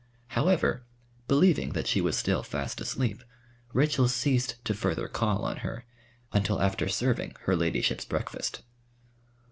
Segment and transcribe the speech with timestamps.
[0.29, 0.83] However,
[1.27, 3.23] believing that she was still fast asleep,
[3.71, 5.85] Rachel ceased to further call on her
[6.33, 8.63] until after serving her ladyship's breakfast.